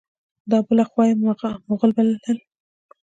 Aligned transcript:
دا 0.51 0.57
بله 0.67 0.83
خوا 0.89 1.03
یې 1.09 1.13
مغل 1.71 1.91
بلل. 1.97 2.37